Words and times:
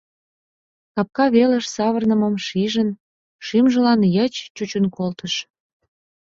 Капка 0.93 1.25
велыш 1.35 1.65
савырнымым 1.75 2.35
шижын, 2.45 2.89
шӱмжылан 3.45 4.01
йыч 4.15 4.33
чучын 4.55 4.85
колтыш. 4.95 5.33